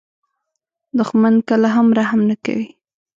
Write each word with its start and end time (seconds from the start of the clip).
دښمن 0.97 1.35
کله 1.49 1.67
هم 1.75 1.87
رحم 1.97 2.21
نه 2.29 2.35
کوي 2.45 2.67